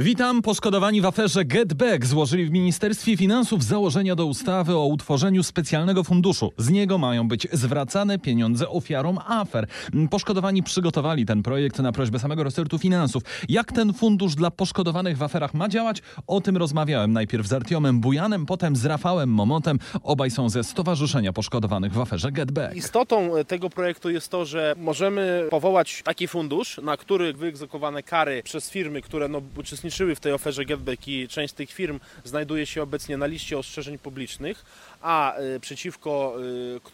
[0.00, 0.42] Witam.
[0.42, 6.04] Poszkodowani w aferze Get Back złożyli w Ministerstwie Finansów założenia do ustawy o utworzeniu specjalnego
[6.04, 6.52] funduszu.
[6.58, 9.66] Z niego mają być zwracane pieniądze ofiarom afer.
[10.10, 13.22] Poszkodowani przygotowali ten projekt na prośbę samego resortu finansów.
[13.48, 16.02] Jak ten fundusz dla poszkodowanych w aferach ma działać?
[16.26, 19.78] O tym rozmawiałem najpierw z Artiomem Bujanem, potem z Rafałem Momotem.
[20.02, 22.76] Obaj są ze Stowarzyszenia Poszkodowanych w aferze Get Back.
[22.76, 28.70] Istotą tego projektu jest to, że możemy powołać taki fundusz, na który wyegzekwowane kary przez
[28.70, 29.40] firmy, które no,
[29.88, 33.98] uczestniczyły w tej oferze Getback i część tych firm znajduje się obecnie na liście ostrzeżeń
[33.98, 34.64] publicznych,
[35.02, 36.36] a y, przeciwko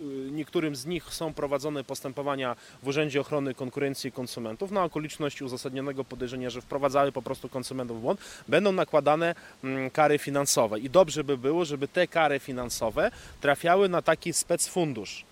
[0.00, 5.44] y, niektórym z nich są prowadzone postępowania w Urzędzie Ochrony Konkurencji i Konsumentów na okoliczności
[5.44, 10.80] uzasadnionego podejrzenia, że wprowadzały po prostu konsumentów w błąd, będą nakładane mm, kary finansowe.
[10.80, 15.24] I dobrze by było, żeby te kary finansowe trafiały na taki specfundusz.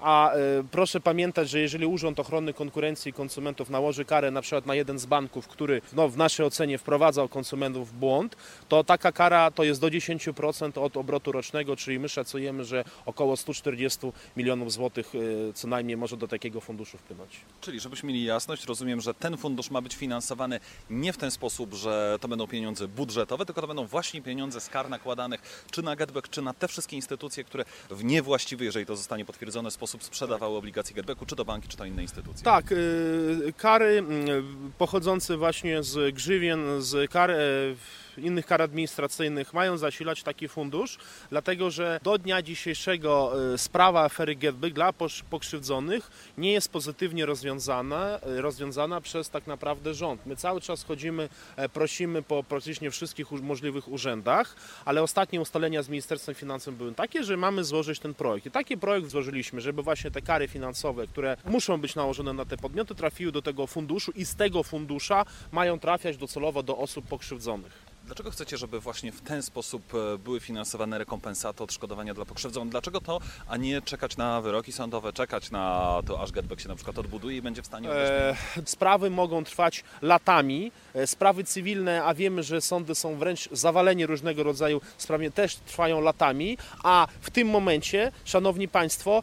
[0.00, 4.66] A y, proszę pamiętać, że jeżeli Urząd Ochrony Konkurencji i Konsumentów nałoży karę na przykład
[4.66, 8.36] na jeden z banków, który no, w naszej ocenie wprowadzał konsumentów w błąd,
[8.68, 13.36] to taka kara to jest do 10% od obrotu rocznego, czyli my szacujemy, że około
[13.36, 13.98] 140
[14.36, 17.40] milionów złotych y, co najmniej może do takiego funduszu wpłynąć.
[17.60, 21.74] Czyli żebyśmy mieli jasność, rozumiem, że ten fundusz ma być finansowany nie w ten sposób,
[21.74, 25.96] że to będą pieniądze budżetowe, tylko to będą właśnie pieniądze z kar nakładanych czy na
[25.96, 30.56] Getback, czy na te wszystkie instytucje, które w niewłaściwy, jeżeli to zostanie potwierdzone, sposób sprzedawały
[30.56, 32.44] obligacje Getbacku, czy to banki, czy to inne instytucje.
[32.44, 34.42] Tak, y, kary y,
[34.78, 37.76] pochodzące właśnie z grzywien, z kar y,
[38.20, 40.98] innych kar administracyjnych mają zasilać taki fundusz,
[41.30, 44.92] dlatego że do dnia dzisiejszego sprawa afery Getback dla
[45.30, 50.26] pokrzywdzonych nie jest pozytywnie rozwiązana, rozwiązana przez tak naprawdę rząd.
[50.26, 51.28] My cały czas chodzimy,
[51.72, 57.36] prosimy po praktycznie wszystkich możliwych urzędach, ale ostatnie ustalenia z Ministerstwem Finansów były takie, że
[57.36, 58.46] mamy złożyć ten projekt.
[58.46, 62.56] I taki projekt złożyliśmy, żeby właśnie te kary finansowe, które muszą być nałożone na te
[62.56, 67.72] podmioty, trafiły do tego funduszu i z tego fundusza mają trafiać docelowo do osób pokrzywdzonych.
[68.08, 69.92] Dlaczego chcecie, żeby właśnie w ten sposób
[70.24, 72.70] były finansowane rekompensaty, odszkodowania dla pokrzywdzonych?
[72.70, 76.74] Dlaczego to, a nie czekać na wyroki sądowe, czekać na to, aż Getback się na
[76.74, 77.90] przykład odbuduje i będzie w stanie...
[77.92, 80.72] E, sprawy mogą trwać latami.
[81.06, 86.58] Sprawy cywilne, a wiemy, że sądy są wręcz zawaleni różnego rodzaju sprawami, też trwają latami,
[86.84, 89.22] a w tym momencie, Szanowni Państwo,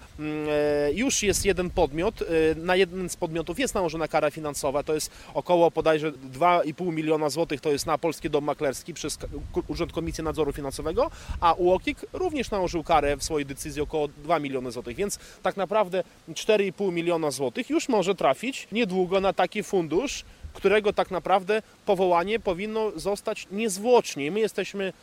[0.93, 2.23] już jest jeden podmiot,
[2.55, 7.61] na jeden z podmiotów jest nałożona kara finansowa, to jest około bodajże 2,5 miliona złotych,
[7.61, 9.17] to jest na Polski Dom Maklerski, przez
[9.67, 14.71] Urząd Komisji Nadzoru Finansowego, a UOKiK również nałożył karę w swojej decyzji około 2 miliony
[14.71, 20.93] złotych, więc tak naprawdę 4,5 miliona złotych już może trafić niedługo na taki fundusz, którego
[20.93, 24.31] tak naprawdę powołanie powinno zostać niezwłocznie.
[24.31, 24.93] My jesteśmy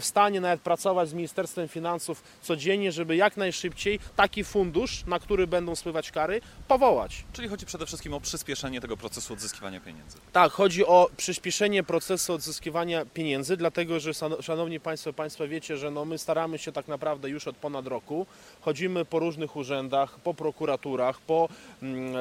[0.00, 5.46] w stanie nawet pracować z Ministerstwem Finansów codziennie, żeby jak najszybciej taki fundusz, na który
[5.46, 7.24] będą spływać kary, powołać.
[7.32, 10.18] Czyli chodzi przede wszystkim o przyspieszenie tego procesu odzyskiwania pieniędzy.
[10.32, 16.04] Tak, chodzi o przyspieszenie procesu odzyskiwania pieniędzy, dlatego że, Szanowni Państwo, Państwo wiecie, że no
[16.04, 18.26] my staramy się tak naprawdę już od ponad roku,
[18.60, 21.48] chodzimy po różnych urzędach, po prokuraturach, po
[21.82, 22.14] mm,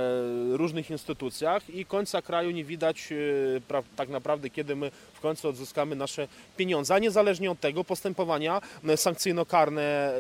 [0.56, 2.81] różnych instytucjach i końca kraju nie widać
[3.68, 6.28] pra, tak naprawdę, kiedy my w końcu odzyskamy nasze
[6.58, 8.62] pieniądze, a niezależnie od tego postępowania
[8.96, 10.14] sankcyjno-karne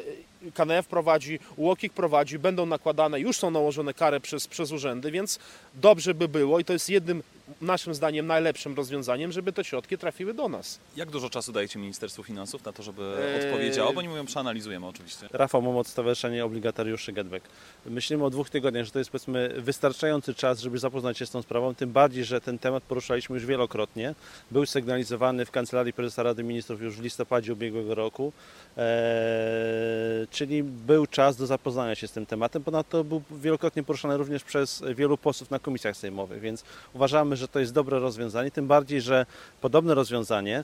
[0.54, 5.40] KNF prowadzi, UOKiK prowadzi, będą nakładane, już są nałożone kary przez, przez urzędy, więc
[5.76, 7.24] dobrze by było i to jest jednym
[7.62, 10.80] naszym zdaniem najlepszym rozwiązaniem, żeby te środki trafiły do nas.
[10.96, 13.46] Jak dużo czasu dajecie Ministerstwu Finansów na to, żeby eee...
[13.46, 13.94] odpowiedziało?
[13.94, 15.28] Bo oni mówią, przeanalizujemy oczywiście.
[15.32, 17.46] Rafał Momot, Stowarzyszenie Obligatariuszy Getback.
[17.86, 21.42] Myślimy o dwóch tygodniach, że to jest powiedzmy wystarczający czas, żeby zapoznać się z tą
[21.42, 24.16] sprawą, tym bardziej, że ten temat poruszaliśmy już wielokrotnie.
[24.52, 28.34] Był sygnalizowany w Kancelarii Prezesa Rady Ministrów już w listopadzie ubiegłego roku,
[28.78, 32.64] eee, czyli był czas do zapoznania się z tym tematem.
[32.64, 36.64] Ponadto był wielokrotnie poruszany również przez wielu posłów na komisjach sejmowych, więc
[36.94, 39.26] uważamy, że to jest dobre rozwiązanie, tym bardziej, że
[39.62, 40.64] podobne rozwiązanie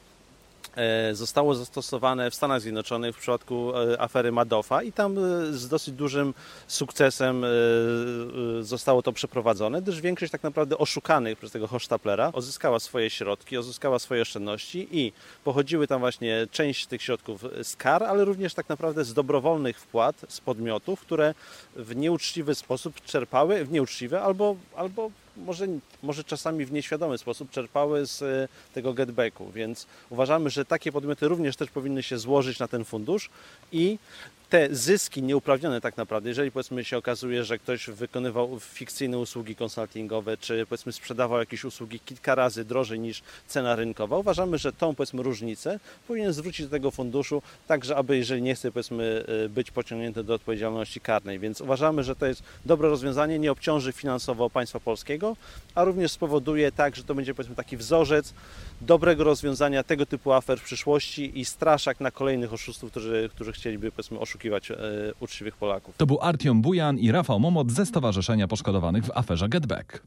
[1.13, 5.15] zostało zastosowane w Stanach Zjednoczonych w przypadku afery Madoffa i tam
[5.51, 6.33] z dosyć dużym
[6.67, 7.45] sukcesem
[8.61, 13.99] zostało to przeprowadzone, gdyż większość tak naprawdę oszukanych przez tego Hochstaplera odzyskała swoje środki, odzyskała
[13.99, 15.13] swoje oszczędności i
[15.43, 20.15] pochodziły tam właśnie część tych środków z kar, ale również tak naprawdę z dobrowolnych wpłat
[20.29, 21.33] z podmiotów, które
[21.75, 25.11] w nieuczciwy sposób czerpały, w nieuczciwy albo, albo
[25.45, 25.67] może,
[26.03, 31.27] może czasami w nieświadomy sposób czerpały z e, tego getbacku, więc uważamy, że takie podmioty
[31.27, 33.29] również też powinny się złożyć na ten fundusz
[33.71, 33.97] i
[34.49, 40.37] te zyski nieuprawnione tak naprawdę, jeżeli powiedzmy się okazuje, że ktoś wykonywał fikcyjne usługi konsultingowe,
[40.37, 45.23] czy powiedzmy sprzedawał jakieś usługi kilka razy drożej niż cena rynkowa, uważamy, że tą powiedzmy
[45.23, 49.71] różnicę powinien zwrócić do tego funduszu, tak że aby jeżeli nie chce powiedzmy e, być
[49.71, 54.79] pociągnięty do odpowiedzialności karnej, więc uważamy, że to jest dobre rozwiązanie, nie obciąży finansowo państwa
[54.79, 55.35] polskiego,
[55.75, 58.33] a również spowoduje tak, że to będzie powiedzmy taki wzorzec
[58.81, 63.91] dobrego rozwiązania tego typu afer w przyszłości i straszak na kolejnych oszustów, którzy, którzy chcieliby
[63.91, 64.75] powiedzmy oszukiwać e,
[65.19, 65.97] uczciwych Polaków.
[65.97, 70.01] To był Artiom Bujan i Rafał Momot ze Stowarzyszenia Poszkodowanych w aferze GetBack.